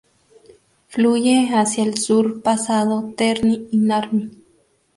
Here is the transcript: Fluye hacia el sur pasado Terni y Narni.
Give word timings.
Fluye 0.87 1.47
hacia 1.53 1.83
el 1.83 1.95
sur 1.99 2.41
pasado 2.41 3.13
Terni 3.15 3.67
y 3.71 3.77
Narni. 3.77 4.31